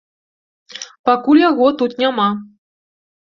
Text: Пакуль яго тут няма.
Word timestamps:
Пакуль 1.09 1.41
яго 1.49 1.67
тут 1.83 1.91
няма. 2.05 2.27